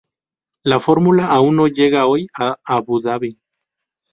La 0.63 0.79
fórmula 0.79 1.39
uno 1.39 1.67
llega 1.67 2.07
hoy 2.07 2.25
a 2.35 2.57
Abudabí 2.65 3.39